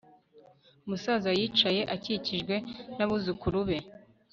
umusaza 0.85 1.29
yicaye 1.39 1.81
akikijwe 1.95 2.55
n'abuzukuru 2.97 3.59
be 3.67 3.77